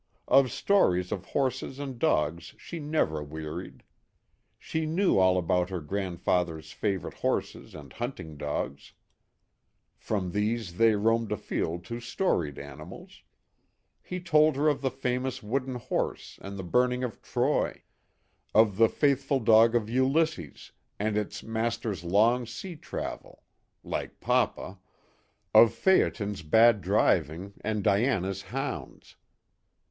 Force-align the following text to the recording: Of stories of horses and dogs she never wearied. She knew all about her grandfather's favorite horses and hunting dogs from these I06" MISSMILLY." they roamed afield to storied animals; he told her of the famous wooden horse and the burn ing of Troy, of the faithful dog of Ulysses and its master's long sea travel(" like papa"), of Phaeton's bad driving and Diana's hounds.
Of 0.27 0.51
stories 0.51 1.11
of 1.11 1.25
horses 1.25 1.77
and 1.77 1.99
dogs 1.99 2.55
she 2.57 2.79
never 2.79 3.21
wearied. 3.21 3.83
She 4.57 4.87
knew 4.87 5.19
all 5.19 5.37
about 5.37 5.69
her 5.69 5.79
grandfather's 5.79 6.71
favorite 6.71 7.13
horses 7.13 7.75
and 7.75 7.93
hunting 7.93 8.35
dogs 8.35 8.93
from 9.99 10.31
these 10.31 10.39
I06" 10.39 10.57
MISSMILLY." 10.71 10.89
they 10.89 10.95
roamed 10.95 11.31
afield 11.31 11.85
to 11.85 11.99
storied 11.99 12.57
animals; 12.57 13.21
he 14.01 14.19
told 14.19 14.55
her 14.55 14.67
of 14.67 14.81
the 14.81 14.89
famous 14.89 15.43
wooden 15.43 15.75
horse 15.75 16.39
and 16.41 16.57
the 16.57 16.63
burn 16.63 16.91
ing 16.93 17.03
of 17.03 17.21
Troy, 17.21 17.83
of 18.55 18.77
the 18.77 18.89
faithful 18.89 19.39
dog 19.39 19.75
of 19.75 19.87
Ulysses 19.87 20.71
and 20.97 21.15
its 21.15 21.43
master's 21.43 22.03
long 22.03 22.47
sea 22.47 22.75
travel(" 22.75 23.43
like 23.83 24.19
papa"), 24.19 24.79
of 25.53 25.71
Phaeton's 25.75 26.41
bad 26.41 26.81
driving 26.81 27.53
and 27.61 27.83
Diana's 27.83 28.41
hounds. 28.41 29.15